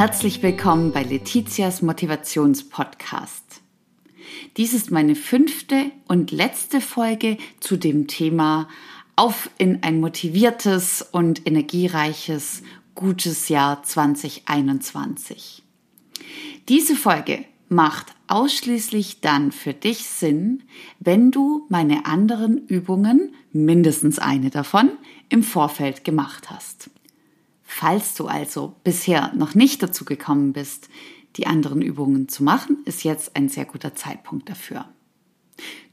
Herzlich 0.00 0.42
willkommen 0.42 0.92
bei 0.92 1.02
Letizias 1.02 1.82
Motivationspodcast. 1.82 3.60
Dies 4.56 4.72
ist 4.72 4.90
meine 4.90 5.14
fünfte 5.14 5.90
und 6.08 6.30
letzte 6.30 6.80
Folge 6.80 7.36
zu 7.60 7.76
dem 7.76 8.06
Thema 8.06 8.66
Auf 9.14 9.50
in 9.58 9.82
ein 9.82 10.00
motiviertes 10.00 11.02
und 11.02 11.46
energiereiches, 11.46 12.62
gutes 12.94 13.50
Jahr 13.50 13.82
2021. 13.82 15.64
Diese 16.70 16.96
Folge 16.96 17.44
macht 17.68 18.06
ausschließlich 18.26 19.20
dann 19.20 19.52
für 19.52 19.74
dich 19.74 20.06
Sinn, 20.06 20.62
wenn 20.98 21.30
du 21.30 21.66
meine 21.68 22.06
anderen 22.06 22.56
Übungen, 22.68 23.34
mindestens 23.52 24.18
eine 24.18 24.48
davon, 24.48 24.92
im 25.28 25.42
Vorfeld 25.42 26.04
gemacht 26.04 26.48
hast. 26.48 26.88
Falls 27.72 28.14
du 28.14 28.26
also 28.26 28.74
bisher 28.82 29.32
noch 29.32 29.54
nicht 29.54 29.80
dazu 29.80 30.04
gekommen 30.04 30.52
bist, 30.52 30.90
die 31.36 31.46
anderen 31.46 31.82
Übungen 31.82 32.28
zu 32.28 32.42
machen, 32.42 32.78
ist 32.84 33.04
jetzt 33.04 33.36
ein 33.36 33.48
sehr 33.48 33.64
guter 33.64 33.94
Zeitpunkt 33.94 34.50
dafür. 34.50 34.86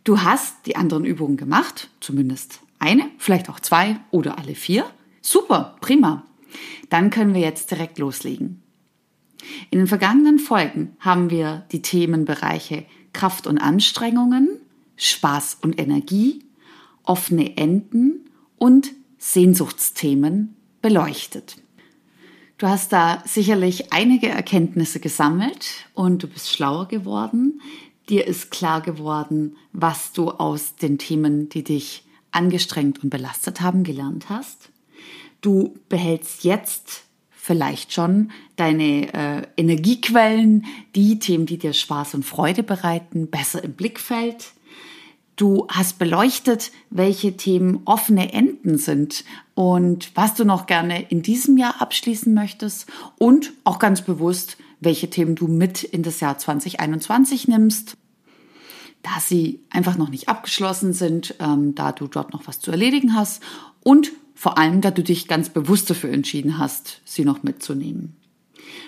Du 0.03 0.22
hast 0.22 0.66
die 0.66 0.76
anderen 0.76 1.05
Übungen 1.05 1.38
gemacht, 1.38 1.90
zumindest 2.00 2.62
eine, 2.80 3.12
vielleicht 3.20 3.48
auch 3.48 3.59
zwei 3.59 4.00
oder 4.09 4.40
alle 4.40 4.55
vier. 4.55 4.90
Super, 5.22 5.77
prima. 5.80 6.26
Dann 6.90 7.12
können 7.12 7.36
wir 7.36 7.41
jetzt 7.41 7.70
direkt 7.70 8.00
loslegen. 8.00 8.64
In 9.70 9.78
den 9.78 9.88
vergangenen 9.88 10.39
Folgen 10.39 10.98
haben 11.00 11.30
wir 11.30 11.67
die 11.72 11.84
Themenbereiche 11.84 12.86
Kraft 13.14 13.45
und 13.45 13.59
Anstrengungen, 13.59 14.50
Spaß 14.95 15.59
und 15.62 15.80
Energie, 15.80 16.44
offene 17.03 17.55
Enden 17.55 18.25
und 18.58 18.92
Sehnsuchtsthemen 19.20 20.55
beleuchtet. 20.81 21.58
Du 22.58 22.67
hast 22.67 22.91
da 22.91 23.22
sicherlich 23.25 23.94
einige 23.94 24.30
Erkenntnisse 24.30 25.00
gesammelt 25.00 25.86
und 25.94 26.23
du 26.23 26.27
bist 26.27 26.50
schlauer 26.52 26.88
geworden. 26.88 27.61
Dir 28.09 28.25
ist 28.25 28.49
klar 28.49 28.81
geworden, 28.81 29.55
was 29.73 30.11
du 30.11 30.31
aus 30.31 30.75
den 30.75 30.97
Themen, 30.97 31.49
die 31.49 31.64
dich 31.64 32.03
angestrengt 32.31 33.03
und 33.03 33.11
belastet 33.11 33.61
haben, 33.61 33.83
gelernt 33.83 34.30
hast. 34.30 34.69
Du 35.41 35.75
behältst 35.88 36.45
jetzt 36.45 37.03
vielleicht 37.30 37.94
schon 37.94 38.31
deine 38.55 39.14
äh, 39.14 39.47
Energiequellen, 39.55 40.66
die 40.95 41.19
Themen, 41.19 41.45
die 41.45 41.59
dir 41.59 41.73
Spaß 41.73 42.16
und 42.16 42.23
Freude 42.23 42.64
bereiten, 42.64 43.30
besser 43.30 43.64
im 43.64 43.73
Blickfeld. 43.73 44.53
Du 45.36 45.67
hast 45.67 45.99
beleuchtet, 45.99 46.71
welche 46.89 47.38
Themen 47.38 47.81
offene 47.86 48.33
Enden 48.33 48.80
sind 48.80 49.23
und 49.58 50.11
was 50.13 50.36
du 50.36 50.45
noch 50.45 50.67
gerne 50.67 51.02
in 51.09 51.23
diesem 51.23 51.58
Jahr 51.58 51.81
abschließen 51.81 52.31
möchtest 52.31 52.86
und 53.17 53.53
auch 53.64 53.80
ganz 53.80 54.03
bewusst, 54.03 54.58
welche 54.81 55.09
Themen 55.09 55.33
du 55.33 55.47
mit 55.47 55.83
in 55.83 56.03
das 56.03 56.19
Jahr 56.19 56.38
2021 56.38 57.47
nimmst, 57.47 57.97
da 59.02 59.19
sie 59.19 59.61
einfach 59.72 59.97
noch 59.97 60.09
nicht 60.09 60.30
abgeschlossen 60.30 60.94
sind, 60.94 61.33
ähm, 61.39 61.73
da 61.73 61.91
du 61.91 62.05
dort 62.05 62.33
noch 62.33 62.45
was 62.45 62.59
zu 62.59 62.69
erledigen 62.69 63.16
hast 63.16 63.41
und 63.81 64.11
vor 64.36 64.59
allem, 64.59 64.81
da 64.81 64.91
du 64.91 65.02
dich 65.02 65.27
ganz 65.27 65.49
bewusst 65.49 65.89
dafür 65.89 66.11
entschieden 66.11 66.59
hast, 66.59 67.02
sie 67.03 67.25
noch 67.25 67.42
mitzunehmen. 67.42 68.16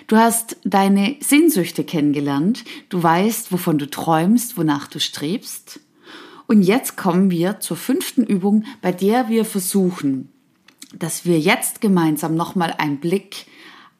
Du 0.06 0.18
hast 0.18 0.56
deine 0.62 1.16
Sehnsüchte 1.18 1.82
kennengelernt, 1.82 2.64
du 2.90 3.02
weißt, 3.02 3.50
wovon 3.50 3.78
du 3.78 3.90
träumst, 3.90 4.56
wonach 4.56 4.86
du 4.86 5.00
strebst. 5.00 5.80
Und 6.46 6.62
jetzt 6.62 6.96
kommen 6.96 7.32
wir 7.32 7.58
zur 7.58 7.76
fünften 7.76 8.22
Übung, 8.22 8.66
bei 8.82 8.92
der 8.92 9.28
wir 9.28 9.44
versuchen, 9.44 10.28
dass 10.94 11.24
wir 11.24 11.38
jetzt 11.38 11.80
gemeinsam 11.80 12.34
nochmal 12.34 12.74
einen 12.78 12.98
Blick 12.98 13.46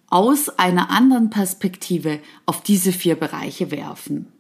aus 0.09 0.49
einer 0.49 0.91
anderen 0.91 1.31
Perspektive 1.31 2.21
auf 2.47 2.63
diese 2.63 2.93
vier 2.93 3.15
Bereiche 3.15 3.71
werfen. 3.71 4.33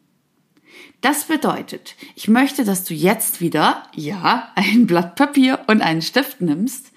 Das 1.01 1.25
bedeutet, 1.25 1.95
ich 2.15 2.29
möchte, 2.29 2.65
dass 2.65 2.85
du 2.85 2.93
jetzt 2.93 3.41
wieder, 3.41 3.85
ja, 3.95 4.51
ein 4.55 4.87
Blatt 4.87 5.17
Papier 5.17 5.61
und 5.67 5.81
einen 5.81 6.03
Stift 6.03 6.41
nimmst 6.41 6.93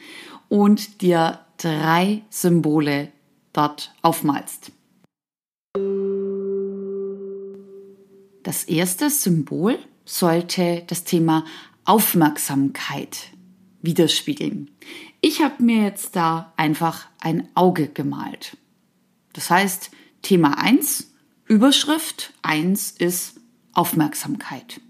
und 0.49 1.01
dir 1.01 1.39
drei 1.57 2.23
Symbole 2.29 3.11
dort 3.53 3.93
aufmalst. 4.01 4.71
Das 8.43 8.65
erste 8.65 9.09
Symbol 9.09 9.79
sollte 10.05 10.83
das 10.87 11.05
Thema 11.05 11.45
Aufmerksamkeit 11.85 13.29
widerspiegeln. 13.81 14.69
Ich 15.25 15.41
habe 15.41 15.63
mir 15.63 15.83
jetzt 15.83 16.17
da 16.17 16.51
einfach 16.57 17.05
ein 17.21 17.47
Auge 17.55 17.87
gemalt. 17.87 18.57
Das 19.31 19.49
heißt, 19.49 19.89
Thema 20.21 20.57
1, 20.57 21.13
Überschrift 21.45 22.33
1 22.41 22.91
ist 22.91 23.39
Aufmerksamkeit. 23.71 24.81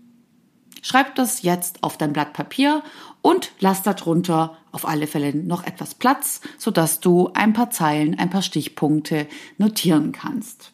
Schreib 0.82 1.14
das 1.14 1.44
jetzt 1.44 1.84
auf 1.84 2.00
dein 2.00 2.14
Blatt 2.14 2.34
Papier 2.34 2.82
und 3.22 3.52
lass 3.60 3.84
darunter 3.84 4.58
auf 4.72 4.88
alle 4.88 5.06
Fälle 5.06 5.36
noch 5.36 5.68
etwas 5.68 5.94
Platz, 5.94 6.42
sodass 6.58 7.00
du 7.00 7.30
ein 7.36 7.54
paar 7.54 7.70
Zeilen, 7.70 8.18
ein 8.18 8.32
paar 8.32 8.42
Stichpunkte 8.42 9.28
notieren 9.60 10.14
kannst. 10.14 10.72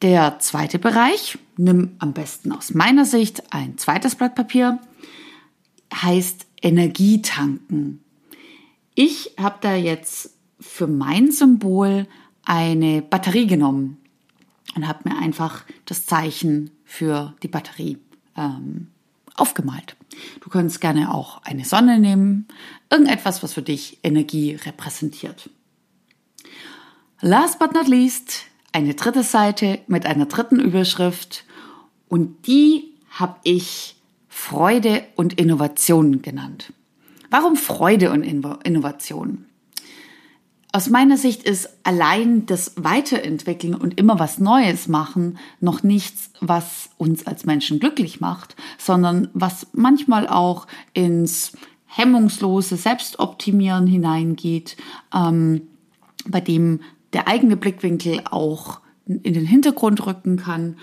Der 0.00 0.38
zweite 0.38 0.78
Bereich, 0.78 1.36
nimm 1.58 1.96
am 1.98 2.14
besten 2.14 2.52
aus 2.52 2.72
meiner 2.72 3.04
Sicht 3.04 3.52
ein 3.52 3.76
zweites 3.76 4.14
Blatt 4.14 4.34
Papier, 4.34 4.80
heißt 5.92 6.46
Energietanken. 6.62 8.00
Ich 8.98 9.34
habe 9.38 9.58
da 9.60 9.74
jetzt 9.74 10.30
für 10.58 10.86
mein 10.86 11.30
Symbol 11.30 12.06
eine 12.46 13.02
Batterie 13.02 13.46
genommen 13.46 13.98
und 14.74 14.88
habe 14.88 15.06
mir 15.06 15.18
einfach 15.18 15.64
das 15.84 16.06
Zeichen 16.06 16.70
für 16.82 17.34
die 17.42 17.48
Batterie 17.48 17.98
ähm, 18.38 18.88
aufgemalt. 19.34 19.96
Du 20.40 20.48
kannst 20.48 20.80
gerne 20.80 21.12
auch 21.12 21.42
eine 21.42 21.66
Sonne 21.66 22.00
nehmen, 22.00 22.48
irgendetwas, 22.88 23.42
was 23.42 23.52
für 23.52 23.60
dich 23.60 23.98
Energie 24.02 24.54
repräsentiert. 24.54 25.50
Last 27.20 27.58
but 27.58 27.74
not 27.74 27.88
least, 27.88 28.44
eine 28.72 28.94
dritte 28.94 29.24
Seite 29.24 29.80
mit 29.88 30.06
einer 30.06 30.24
dritten 30.24 30.58
Überschrift 30.58 31.44
und 32.08 32.46
die 32.46 32.94
habe 33.10 33.36
ich 33.44 33.96
Freude 34.26 35.04
und 35.16 35.34
Innovation 35.34 36.22
genannt. 36.22 36.72
Warum 37.30 37.56
Freude 37.56 38.10
und 38.12 38.22
Innovation? 38.22 39.46
Aus 40.72 40.90
meiner 40.90 41.16
Sicht 41.16 41.42
ist 41.44 41.70
allein 41.84 42.44
das 42.44 42.72
Weiterentwickeln 42.76 43.74
und 43.74 43.98
immer 43.98 44.18
was 44.18 44.38
Neues 44.38 44.88
machen 44.88 45.38
noch 45.60 45.82
nichts, 45.82 46.30
was 46.40 46.90
uns 46.98 47.26
als 47.26 47.46
Menschen 47.46 47.80
glücklich 47.80 48.20
macht, 48.20 48.56
sondern 48.76 49.28
was 49.32 49.68
manchmal 49.72 50.28
auch 50.28 50.66
ins 50.92 51.52
hemmungslose 51.86 52.76
Selbstoptimieren 52.76 53.86
hineingeht, 53.86 54.76
ähm, 55.14 55.62
bei 56.26 56.42
dem 56.42 56.80
der 57.14 57.26
eigene 57.26 57.56
Blickwinkel 57.56 58.20
auch 58.30 58.80
in 59.06 59.32
den 59.32 59.46
Hintergrund 59.46 60.04
rücken 60.04 60.36
kann. 60.36 60.76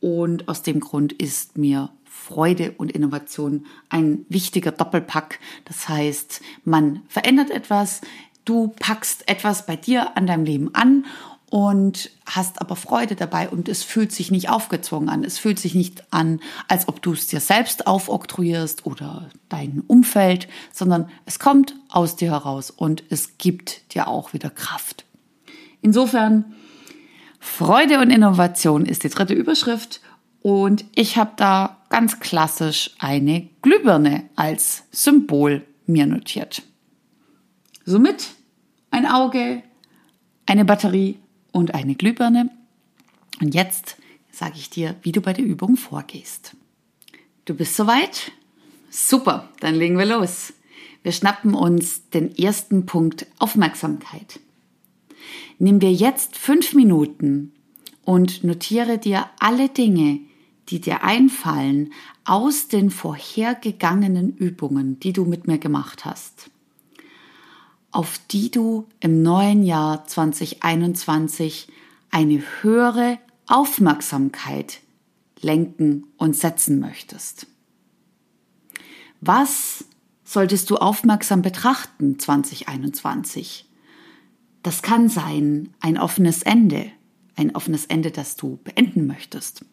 Und 0.00 0.48
aus 0.48 0.62
dem 0.62 0.80
Grund 0.80 1.14
ist 1.14 1.56
mir 1.56 1.90
Freude 2.20 2.72
und 2.76 2.92
Innovation 2.92 3.66
ein 3.88 4.26
wichtiger 4.28 4.72
Doppelpack. 4.72 5.40
Das 5.64 5.88
heißt, 5.88 6.42
man 6.64 7.02
verändert 7.08 7.50
etwas, 7.50 8.02
du 8.44 8.68
packst 8.68 9.28
etwas 9.28 9.66
bei 9.66 9.76
dir 9.76 10.16
an 10.16 10.26
deinem 10.26 10.44
Leben 10.44 10.74
an 10.74 11.06
und 11.50 12.10
hast 12.26 12.60
aber 12.60 12.76
Freude 12.76 13.16
dabei 13.16 13.48
und 13.48 13.68
es 13.68 13.82
fühlt 13.82 14.12
sich 14.12 14.30
nicht 14.30 14.50
aufgezwungen 14.50 15.08
an. 15.08 15.24
Es 15.24 15.38
fühlt 15.38 15.58
sich 15.58 15.74
nicht 15.74 16.12
an, 16.12 16.40
als 16.68 16.86
ob 16.88 17.02
du 17.02 17.12
es 17.12 17.26
dir 17.26 17.40
selbst 17.40 17.86
aufoktroyierst 17.86 18.86
oder 18.86 19.30
dein 19.48 19.82
Umfeld, 19.86 20.46
sondern 20.72 21.08
es 21.24 21.38
kommt 21.38 21.74
aus 21.88 22.16
dir 22.16 22.30
heraus 22.30 22.70
und 22.70 23.02
es 23.08 23.38
gibt 23.38 23.94
dir 23.94 24.08
auch 24.08 24.32
wieder 24.34 24.50
Kraft. 24.50 25.04
Insofern, 25.80 26.54
Freude 27.40 27.98
und 27.98 28.10
Innovation 28.10 28.84
ist 28.84 29.02
die 29.02 29.08
dritte 29.08 29.34
Überschrift 29.34 30.02
und 30.42 30.84
ich 30.94 31.16
habe 31.16 31.32
da 31.36 31.79
ganz 31.90 32.20
klassisch 32.20 32.92
eine 32.98 33.50
Glühbirne 33.60 34.30
als 34.36 34.84
Symbol 34.90 35.66
mir 35.86 36.06
notiert. 36.06 36.62
Somit 37.84 38.30
ein 38.90 39.06
Auge, 39.06 39.62
eine 40.46 40.64
Batterie 40.64 41.18
und 41.52 41.74
eine 41.74 41.96
Glühbirne. 41.96 42.50
Und 43.40 43.54
jetzt 43.54 43.96
sage 44.30 44.54
ich 44.56 44.70
dir, 44.70 44.96
wie 45.02 45.12
du 45.12 45.20
bei 45.20 45.32
der 45.32 45.44
Übung 45.44 45.76
vorgehst. 45.76 46.56
Du 47.44 47.54
bist 47.54 47.76
soweit? 47.76 48.32
Super, 48.90 49.48
dann 49.60 49.74
legen 49.74 49.98
wir 49.98 50.06
los. 50.06 50.52
Wir 51.02 51.12
schnappen 51.12 51.54
uns 51.54 52.08
den 52.10 52.36
ersten 52.36 52.86
Punkt 52.86 53.26
Aufmerksamkeit. 53.38 54.40
Nimm 55.58 55.80
dir 55.80 55.92
jetzt 55.92 56.36
fünf 56.36 56.74
Minuten 56.74 57.52
und 58.04 58.44
notiere 58.44 58.98
dir 58.98 59.28
alle 59.38 59.68
Dinge, 59.68 60.20
die 60.70 60.80
dir 60.80 61.02
einfallen 61.02 61.92
aus 62.24 62.68
den 62.68 62.90
vorhergegangenen 62.90 64.36
Übungen, 64.36 65.00
die 65.00 65.12
du 65.12 65.24
mit 65.24 65.46
mir 65.46 65.58
gemacht 65.58 66.04
hast. 66.04 66.50
auf 67.92 68.20
die 68.30 68.50
du 68.50 68.86
im 69.00 69.22
neuen 69.22 69.64
Jahr 69.64 70.06
2021 70.06 71.68
eine 72.10 72.42
höhere 72.62 73.18
Aufmerksamkeit 73.46 74.80
lenken 75.40 76.04
und 76.16 76.36
setzen 76.36 76.78
möchtest. 76.78 77.46
Was 79.20 79.84
solltest 80.24 80.70
du 80.70 80.76
aufmerksam 80.76 81.42
betrachten 81.42 82.18
2021? 82.18 83.66
Das 84.62 84.82
kann 84.82 85.08
sein 85.08 85.70
ein 85.80 85.98
offenes 85.98 86.42
Ende, 86.42 86.90
ein 87.34 87.56
offenes 87.56 87.86
Ende, 87.86 88.10
das 88.10 88.36
du 88.36 88.58
beenden 88.62 89.06
möchtest. 89.06 89.64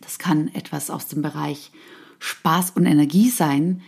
Das 0.00 0.18
kann 0.18 0.48
etwas 0.54 0.90
aus 0.90 1.08
dem 1.08 1.22
Bereich 1.22 1.70
Spaß 2.18 2.70
und 2.72 2.86
Energie 2.86 3.30
sein, 3.30 3.82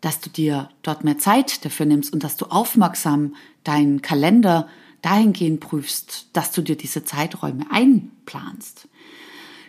dass 0.00 0.20
du 0.20 0.30
dir 0.30 0.70
dort 0.82 1.04
mehr 1.04 1.18
Zeit 1.18 1.64
dafür 1.64 1.86
nimmst 1.86 2.12
und 2.12 2.22
dass 2.22 2.36
du 2.36 2.46
aufmerksam 2.46 3.34
deinen 3.64 4.02
Kalender 4.02 4.68
dahingehend 5.02 5.60
prüfst, 5.60 6.28
dass 6.32 6.52
du 6.52 6.62
dir 6.62 6.76
diese 6.76 7.04
Zeiträume 7.04 7.66
einplanst. 7.70 8.88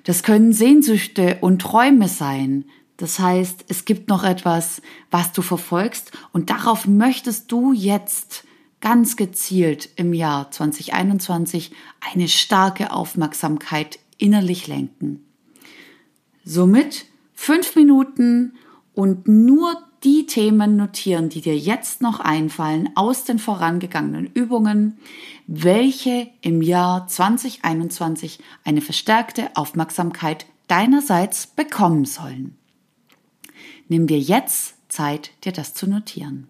Das 0.03 0.23
können 0.23 0.53
Sehnsüchte 0.53 1.37
und 1.41 1.61
Träume 1.61 2.07
sein. 2.07 2.65
Das 2.97 3.19
heißt, 3.19 3.65
es 3.67 3.85
gibt 3.85 4.09
noch 4.09 4.23
etwas, 4.23 4.81
was 5.11 5.31
du 5.31 5.41
verfolgst 5.41 6.11
und 6.31 6.49
darauf 6.49 6.87
möchtest 6.87 7.51
du 7.51 7.73
jetzt 7.73 8.43
ganz 8.81 9.15
gezielt 9.15 9.89
im 9.95 10.13
Jahr 10.13 10.51
2021 10.51 11.71
eine 12.13 12.27
starke 12.27 12.91
Aufmerksamkeit 12.91 13.99
innerlich 14.17 14.67
lenken. 14.67 15.28
Somit 16.51 17.05
fünf 17.35 17.75
Minuten 17.75 18.53
und 18.95 19.27
nur 19.27 19.83
die 20.03 20.25
Themen 20.25 20.77
notieren, 20.77 21.29
die 21.29 21.41
dir 21.41 21.55
jetzt 21.55 22.01
noch 22.01 22.19
einfallen 22.19 22.89
aus 22.95 23.23
den 23.23 23.37
vorangegangenen 23.37 24.25
Übungen, 24.33 24.97
welche 25.45 26.27
im 26.41 26.63
Jahr 26.63 27.07
2021 27.07 28.39
eine 28.63 28.81
verstärkte 28.81 29.51
Aufmerksamkeit 29.53 30.47
deinerseits 30.67 31.45
bekommen 31.45 32.05
sollen. 32.05 32.57
Nimm 33.87 34.07
dir 34.07 34.19
jetzt 34.19 34.73
Zeit, 34.91 35.29
dir 35.43 35.51
das 35.51 35.75
zu 35.75 35.87
notieren. 35.87 36.47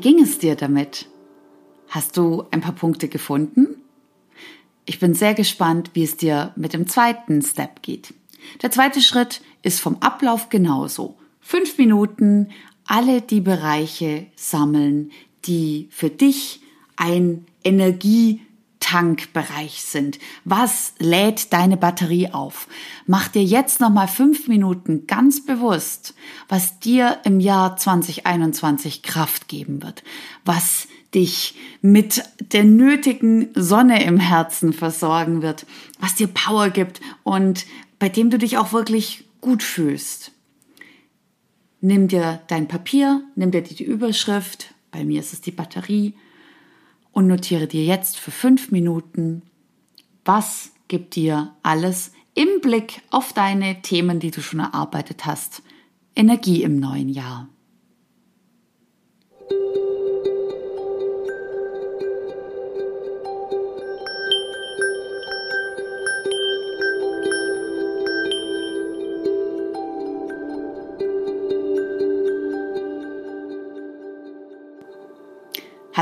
Wie 0.00 0.12
ging 0.14 0.22
es 0.22 0.38
dir 0.38 0.56
damit? 0.56 1.08
Hast 1.88 2.16
du 2.16 2.44
ein 2.52 2.62
paar 2.62 2.72
Punkte 2.72 3.06
gefunden? 3.06 3.82
Ich 4.86 4.98
bin 4.98 5.12
sehr 5.12 5.34
gespannt, 5.34 5.90
wie 5.92 6.04
es 6.04 6.16
dir 6.16 6.54
mit 6.56 6.72
dem 6.72 6.88
zweiten 6.88 7.42
Step 7.42 7.82
geht. 7.82 8.14
Der 8.62 8.70
zweite 8.70 9.02
Schritt 9.02 9.42
ist 9.60 9.78
vom 9.78 9.98
Ablauf 10.00 10.48
genauso. 10.48 11.18
Fünf 11.42 11.76
Minuten, 11.76 12.48
alle 12.86 13.20
die 13.20 13.42
Bereiche 13.42 14.28
sammeln, 14.36 15.10
die 15.44 15.88
für 15.90 16.08
dich 16.08 16.62
ein 16.96 17.44
Energie 17.62 18.40
Tankbereich 18.90 19.84
sind. 19.84 20.18
Was 20.44 20.94
lädt 20.98 21.52
deine 21.52 21.76
Batterie 21.76 22.32
auf? 22.32 22.66
Mach 23.06 23.28
dir 23.28 23.44
jetzt 23.44 23.78
noch 23.78 23.90
mal 23.90 24.08
fünf 24.08 24.48
Minuten 24.48 25.06
ganz 25.06 25.46
bewusst, 25.46 26.14
was 26.48 26.80
dir 26.80 27.18
im 27.22 27.38
Jahr 27.38 27.76
2021 27.76 29.04
Kraft 29.04 29.46
geben 29.46 29.84
wird, 29.84 30.02
was 30.44 30.88
dich 31.14 31.54
mit 31.82 32.24
der 32.40 32.64
nötigen 32.64 33.50
Sonne 33.54 34.02
im 34.02 34.18
Herzen 34.18 34.72
versorgen 34.72 35.40
wird, 35.40 35.66
was 36.00 36.16
dir 36.16 36.26
Power 36.26 36.70
gibt 36.70 37.00
und 37.22 37.66
bei 38.00 38.08
dem 38.08 38.28
du 38.28 38.38
dich 38.38 38.58
auch 38.58 38.72
wirklich 38.72 39.22
gut 39.40 39.62
fühlst. 39.62 40.32
Nimm 41.80 42.08
dir 42.08 42.40
dein 42.48 42.66
Papier, 42.66 43.22
nimm 43.36 43.52
dir 43.52 43.62
die 43.62 43.84
Überschrift, 43.84 44.74
bei 44.90 45.04
mir 45.04 45.20
ist 45.20 45.32
es 45.32 45.40
die 45.40 45.52
Batterie, 45.52 46.14
und 47.12 47.26
notiere 47.26 47.66
dir 47.66 47.84
jetzt 47.84 48.18
für 48.18 48.30
fünf 48.30 48.70
Minuten, 48.70 49.42
was 50.24 50.72
gibt 50.88 51.16
dir 51.16 51.54
alles 51.62 52.12
im 52.34 52.60
Blick 52.60 53.02
auf 53.10 53.32
deine 53.32 53.82
Themen, 53.82 54.20
die 54.20 54.30
du 54.30 54.40
schon 54.40 54.60
erarbeitet 54.60 55.26
hast, 55.26 55.62
Energie 56.14 56.62
im 56.62 56.78
neuen 56.78 57.08
Jahr. 57.08 57.48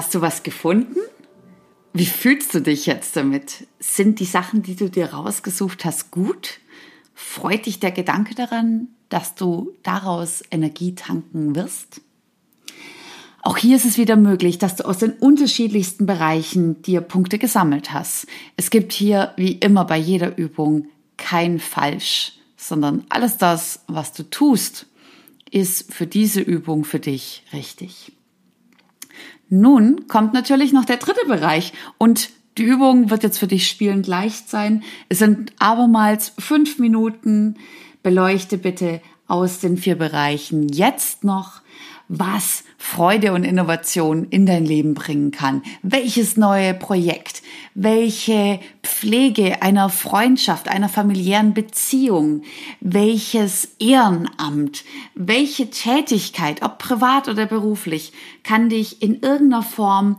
Hast 0.09 0.15
du 0.15 0.23
was 0.23 0.43
gefunden? 0.43 0.97
Wie 1.93 2.07
fühlst 2.07 2.55
du 2.55 2.63
dich 2.63 2.87
jetzt 2.87 3.15
damit? 3.15 3.67
Sind 3.79 4.21
die 4.21 4.25
Sachen, 4.25 4.63
die 4.63 4.75
du 4.75 4.89
dir 4.89 5.13
rausgesucht 5.13 5.85
hast, 5.85 6.11
gut? 6.11 6.61
Freut 7.13 7.67
dich 7.67 7.79
der 7.79 7.91
Gedanke 7.91 8.35
daran, 8.35 8.89
dass 9.11 9.35
du 9.35 9.75
daraus 9.83 10.43
Energie 10.51 10.95
tanken 10.95 11.55
wirst? 11.55 12.01
Auch 13.43 13.59
hier 13.59 13.77
ist 13.77 13.85
es 13.85 13.99
wieder 13.99 14.17
möglich, 14.17 14.57
dass 14.57 14.77
du 14.77 14.87
aus 14.87 14.97
den 14.97 15.13
unterschiedlichsten 15.13 16.07
Bereichen 16.07 16.81
dir 16.81 17.03
Punkte 17.03 17.37
gesammelt 17.37 17.93
hast. 17.93 18.27
Es 18.57 18.71
gibt 18.71 18.95
hier, 18.95 19.35
wie 19.37 19.53
immer 19.53 19.85
bei 19.85 19.99
jeder 19.99 20.39
Übung, 20.39 20.87
kein 21.19 21.59
Falsch, 21.59 22.33
sondern 22.57 23.05
alles 23.11 23.37
das, 23.37 23.81
was 23.89 24.15
du 24.15 24.23
tust, 24.23 24.87
ist 25.51 25.93
für 25.93 26.07
diese 26.07 26.41
Übung 26.41 26.87
für 26.87 26.99
dich 26.99 27.43
richtig. 27.53 28.13
Nun 29.49 30.07
kommt 30.09 30.35
natürlich 30.35 30.73
noch 30.73 30.85
der 30.85 30.99
dritte 30.99 31.27
Bereich 31.27 31.73
und 31.97 32.31
die 32.59 32.65
Übung 32.65 33.09
wird 33.11 33.23
jetzt 33.23 33.39
für 33.39 33.47
dich 33.47 33.69
spielend 33.69 34.07
leicht 34.07 34.51
sein. 34.51 34.83
Es 35.09 35.19
sind 35.21 35.53
abermals 35.59 36.33
fünf 36.39 36.79
Minuten. 36.79 37.57
Beleuchte 38.03 38.59
bitte 38.59 39.01
aus 39.29 39.61
den 39.61 39.77
vier 39.77 39.97
Bereichen 39.97 40.69
jetzt 40.69 41.23
noch 41.23 41.61
was 42.09 42.65
Freude 42.79 43.33
und 43.33 43.45
Innovation 43.45 44.27
in 44.31 44.47
dein 44.47 44.65
Leben 44.65 44.95
bringen 44.95 45.31
kann. 45.31 45.63
Welches 45.83 46.37
neue 46.37 46.73
Projekt, 46.73 47.43
welche 47.75 48.61
Pflege 48.83 49.63
einer 49.63 49.91
Freundschaft, 49.91 50.69
einer 50.69 50.89
familiären 50.89 51.53
Beziehung, 51.53 52.43
welches 52.81 53.77
Ehrenamt, 53.79 54.85
welche 55.15 55.71
Tätigkeit, 55.71 56.63
ob 56.63 56.79
privat 56.79 57.29
oder 57.29 57.47
beruflich, 57.47 58.13
kann 58.43 58.71
dich 58.71 59.03
in 59.03 59.21
irgendeiner 59.21 59.63
Form 59.63 60.17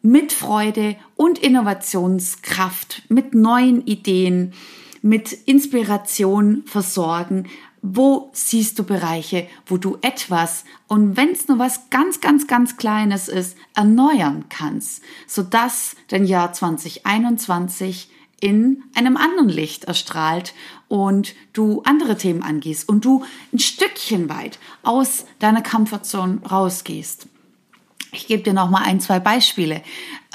mit 0.00 0.32
Freude 0.32 0.96
und 1.16 1.38
Innovationskraft, 1.38 3.02
mit 3.08 3.34
neuen 3.34 3.84
Ideen, 3.86 4.52
mit 5.00 5.32
Inspiration 5.32 6.62
versorgen, 6.66 7.46
wo 7.82 8.30
siehst 8.32 8.78
du 8.78 8.84
Bereiche, 8.84 9.48
wo 9.66 9.76
du 9.76 9.98
etwas 10.02 10.64
und 10.86 11.16
wenn 11.16 11.30
es 11.30 11.48
nur 11.48 11.58
was 11.58 11.90
ganz, 11.90 12.20
ganz, 12.20 12.46
ganz 12.46 12.76
Kleines 12.76 13.28
ist, 13.28 13.56
erneuern 13.74 14.44
kannst, 14.48 15.02
sodass 15.26 15.96
dein 16.08 16.24
Jahr 16.24 16.52
2021 16.52 18.08
in 18.40 18.82
einem 18.94 19.16
anderen 19.16 19.48
Licht 19.48 19.84
erstrahlt 19.84 20.54
und 20.88 21.34
du 21.52 21.82
andere 21.84 22.16
Themen 22.16 22.42
angehst 22.42 22.88
und 22.88 23.04
du 23.04 23.24
ein 23.52 23.58
Stückchen 23.58 24.28
weit 24.28 24.58
aus 24.82 25.26
deiner 25.38 25.62
Comfortzone 25.62 26.40
rausgehst. 26.42 27.26
Ich 28.12 28.26
gebe 28.26 28.42
dir 28.42 28.52
noch 28.52 28.68
mal 28.68 28.82
ein, 28.82 29.00
zwei 29.00 29.20
Beispiele. 29.20 29.82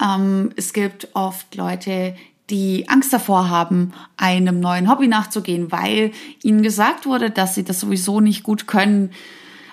Ähm, 0.01 0.51
es 0.55 0.73
gibt 0.73 1.09
oft 1.13 1.53
Leute, 1.55 2.15
die 2.49 2.87
Angst 2.87 3.11
davor 3.11 3.49
haben, 3.49 3.93
einem 4.15 4.59
neuen 4.59 4.89
Hobby 4.89 5.07
nachzugehen, 5.07 5.71
weil 5.71 6.11
ihnen 6.43 6.63
gesagt 6.63 7.05
wurde, 7.05 7.29
dass 7.29 7.55
sie 7.55 7.63
das 7.63 7.79
sowieso 7.79 8.21
nicht 8.21 8.43
gut 8.43 8.67
können. 8.67 9.11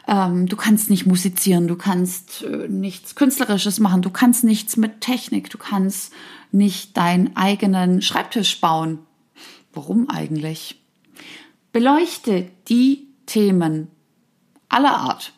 Ähm, 0.08 0.46
du 0.46 0.56
kannst 0.56 0.90
nicht 0.90 1.06
musizieren, 1.06 1.68
du 1.68 1.76
kannst 1.76 2.42
äh, 2.42 2.68
nichts 2.68 3.14
Künstlerisches 3.14 3.78
machen, 3.80 4.02
du 4.02 4.10
kannst 4.10 4.44
nichts 4.44 4.76
mit 4.76 5.00
Technik, 5.00 5.50
du 5.50 5.58
kannst 5.58 6.12
nicht 6.50 6.96
deinen 6.96 7.36
eigenen 7.36 8.02
Schreibtisch 8.02 8.60
bauen. 8.60 8.98
Warum 9.72 10.10
eigentlich? 10.10 10.80
Beleuchte 11.72 12.50
die 12.68 13.06
Themen 13.26 13.88
aller 14.68 14.96
Art, 14.96 15.32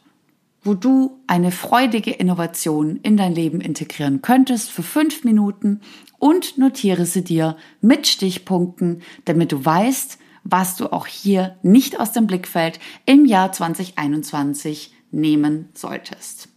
wo 0.66 0.75
du 0.75 1.23
eine 1.26 1.52
freudige 1.52 2.11
Innovation 2.11 2.96
in 2.96 3.16
dein 3.16 3.35
Leben 3.35 3.61
integrieren 3.61 4.20
könntest 4.20 4.70
für 4.70 4.82
fünf 4.82 5.25
Minuten 5.25 5.80
und 6.18 6.58
notiere 6.58 7.06
sie 7.06 7.23
dir 7.23 7.56
mit 7.80 8.06
Stichpunkten, 8.06 9.02
damit 9.25 9.52
du 9.52 9.64
weißt, 9.64 10.18
was 10.42 10.76
du 10.76 10.92
auch 10.92 11.06
hier 11.06 11.56
nicht 11.62 11.99
aus 12.00 12.12
dem 12.12 12.26
Blickfeld 12.26 12.80
im 13.04 13.25
Jahr 13.25 13.52
2021 13.52 14.92
nehmen 15.11 15.68
solltest. 15.75 16.49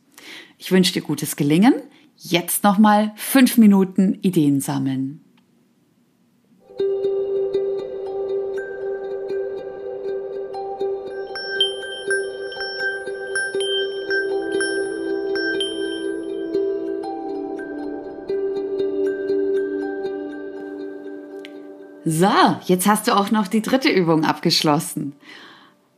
Ich 0.58 0.72
wünsche 0.72 0.94
dir 0.94 1.02
gutes 1.02 1.36
Gelingen 1.36 1.74
jetzt 2.16 2.64
nochmal 2.64 3.14
fünf 3.16 3.58
Minuten 3.58 4.16
Ideen 4.22 4.60
sammeln. 4.60 5.22
So, 22.12 22.58
jetzt 22.66 22.88
hast 22.88 23.08
du 23.08 23.16
auch 23.16 23.30
noch 23.30 23.48
die 23.48 23.62
dritte 23.62 23.90
Übung 23.90 24.26
abgeschlossen. 24.26 25.14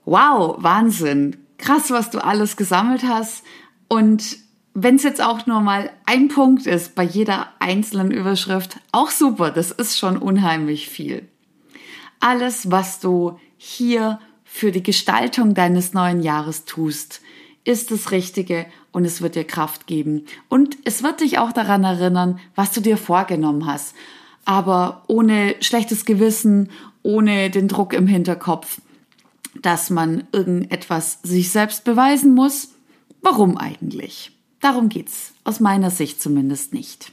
Wow, 0.03 0.58
Wahnsinn. 0.60 1.38
Krass, 1.58 1.89
was 1.89 2.10
du 2.10 2.22
alles 2.22 2.58
gesammelt 2.58 3.03
hast. 3.03 3.46
Und 3.88 4.38
wenn 4.74 4.98
es 4.98 5.03
jetzt 5.03 5.24
auch 5.24 5.48
nur 5.48 5.62
mal 5.62 5.89
ein 6.06 6.27
Punkt 6.27 6.68
ist 6.68 6.96
bei 6.96 7.03
jeder 7.03 7.48
einzelnen 7.60 8.12
Überschrift, 8.12 8.75
auch 8.91 9.10
super, 9.10 9.51
das 9.51 9.72
ist 9.72 9.98
schon 9.98 10.18
unheimlich 10.18 10.89
viel. 10.89 11.30
Alles, 12.20 12.70
was 12.70 13.00
du 13.00 13.39
hier 13.56 14.20
für 14.44 14.74
die 14.74 14.84
Gestaltung 14.84 15.53
deines 15.53 15.94
neuen 15.94 16.22
Jahres 16.22 16.65
tust, 16.65 17.22
ist 17.63 17.89
das 17.89 18.12
Richtige 18.12 18.65
und 18.91 19.06
es 19.06 19.22
wird 19.22 19.36
dir 19.36 19.46
Kraft 19.46 19.88
geben. 19.88 20.25
Und 20.50 20.77
es 20.84 21.03
wird 21.03 21.22
dich 21.22 21.38
auch 21.38 21.53
daran 21.53 21.86
erinnern, 21.86 22.38
was 22.53 22.74
du 22.74 22.82
dir 22.82 22.98
vorgenommen 22.98 23.65
hast 23.65 23.96
aber 24.45 25.03
ohne 25.07 25.55
schlechtes 25.62 26.05
Gewissen, 26.05 26.69
ohne 27.03 27.50
den 27.50 27.67
Druck 27.67 27.93
im 27.93 28.07
Hinterkopf, 28.07 28.81
dass 29.62 29.89
man 29.89 30.27
irgendetwas 30.31 31.19
sich 31.24 31.50
selbst 31.50 31.83
beweisen 31.83 32.33
muss. 32.33 32.69
Warum 33.21 33.57
eigentlich? 33.57 34.31
Darum 34.60 34.89
geht's 34.89 35.33
aus 35.43 35.60
meiner 35.60 35.89
Sicht 35.89 36.21
zumindest 36.21 36.74
nicht. 36.74 37.12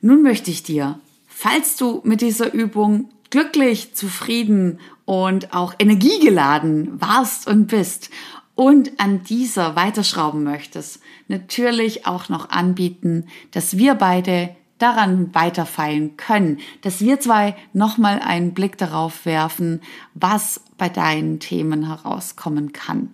Nun 0.00 0.22
möchte 0.22 0.50
ich 0.50 0.62
dir, 0.62 0.98
falls 1.26 1.76
du 1.76 2.00
mit 2.04 2.20
dieser 2.20 2.52
Übung 2.52 3.10
glücklich, 3.30 3.94
zufrieden 3.94 4.80
und 5.04 5.54
auch 5.54 5.74
energiegeladen 5.78 7.00
warst 7.00 7.46
und 7.46 7.66
bist 7.66 8.10
und 8.54 8.98
an 9.00 9.22
dieser 9.22 9.76
weiterschrauben 9.76 10.42
möchtest, 10.42 11.00
natürlich 11.28 12.06
auch 12.06 12.28
noch 12.28 12.50
anbieten, 12.50 13.26
dass 13.52 13.78
wir 13.78 13.94
beide 13.94 14.54
daran 14.80 15.32
weiterfeilen 15.34 16.16
können, 16.16 16.58
dass 16.82 17.00
wir 17.00 17.20
zwei 17.20 17.54
nochmal 17.72 18.20
einen 18.20 18.52
Blick 18.54 18.78
darauf 18.78 19.26
werfen, 19.26 19.82
was 20.14 20.62
bei 20.78 20.88
deinen 20.88 21.38
Themen 21.38 21.86
herauskommen 21.86 22.72
kann. 22.72 23.10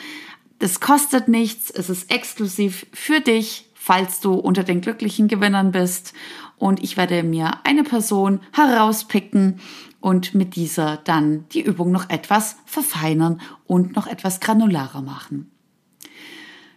Das 0.60 0.80
kostet 0.80 1.28
nichts, 1.28 1.72
es 1.72 1.90
ist 1.90 2.12
exklusiv 2.12 2.86
für 2.94 3.20
dich, 3.20 3.70
falls 3.74 4.20
du 4.20 4.34
unter 4.34 4.64
den 4.64 4.82
glücklichen 4.82 5.28
Gewinnern 5.28 5.72
bist. 5.72 6.14
Und 6.58 6.84
ich 6.84 6.98
werde 6.98 7.24
mir 7.24 7.60
eine 7.64 7.84
Person 7.84 8.42
herauspicken 8.54 9.60
und 10.00 10.36
mit 10.36 10.56
dieser 10.56 10.98
dann 10.98 11.46
die 11.50 11.62
Übung 11.62 11.92
noch 11.92 12.10
etwas 12.10 12.58
verfeinern 12.66 13.42
und 13.66 13.96
noch 13.96 14.08
etwas 14.08 14.40
granularer 14.40 15.02
machen. 15.02 15.52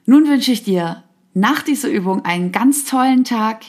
Nun 0.07 0.29
wünsche 0.29 0.53
ich 0.53 0.63
dir 0.63 1.03
nach 1.35 1.63
dieser 1.63 1.91
Übung 1.91 2.25
einen 2.25 2.53
ganz 2.53 2.85
tollen 2.85 3.25
Tag. 3.25 3.65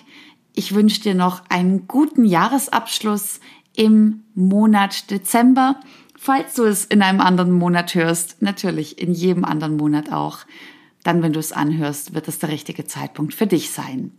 Ich 0.53 0.74
wünsche 0.74 1.01
dir 1.01 1.15
noch 1.15 1.43
einen 1.50 1.88
guten 1.88 2.24
Jahresabschluss 2.24 3.39
im 3.75 4.24
Monat 4.36 5.12
Dezember. 5.12 5.79
Falls 6.17 6.53
du 6.53 6.63
es 6.63 6.86
in 6.86 7.01
einem 7.01 7.19
anderen 7.19 7.51
Monat 7.51 7.93
hörst, 7.93 8.41
natürlich 8.41 9.00
in 9.00 9.13
jedem 9.13 9.43
anderen 9.43 9.77
Monat 9.77 10.12
auch. 10.12 10.39
Dann, 11.03 11.22
wenn 11.22 11.34
du 11.34 11.39
es 11.39 11.51
anhörst, 11.51 12.13
wird 12.13 12.27
es 12.27 12.39
der 12.39 12.50
richtige 12.50 12.86
Zeitpunkt 12.86 13.34
für 13.34 13.48
dich 13.48 13.72
sein. 13.72 14.12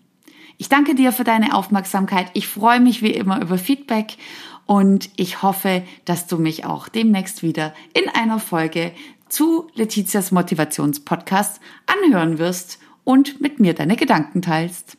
Ich 0.58 0.68
danke 0.68 0.94
dir 0.94 1.12
für 1.12 1.24
deine 1.24 1.54
Aufmerksamkeit. 1.54 2.30
Ich 2.34 2.48
freue 2.48 2.80
mich 2.80 3.02
wie 3.02 3.10
immer 3.10 3.40
über 3.40 3.58
Feedback 3.58 4.16
und 4.66 5.10
ich 5.16 5.42
hoffe, 5.42 5.82
dass 6.04 6.26
du 6.26 6.38
mich 6.38 6.64
auch 6.64 6.88
demnächst 6.88 7.42
wieder 7.42 7.74
in 7.92 8.08
einer 8.08 8.40
Folge 8.40 8.92
zu 9.28 9.68
Letizias 9.74 10.32
Motivationspodcast 10.32 11.60
anhören 11.86 12.38
wirst 12.38 12.78
und 13.06 13.40
mit 13.40 13.60
mir 13.60 13.72
deine 13.72 13.96
Gedanken 13.96 14.42
teilst. 14.42 14.98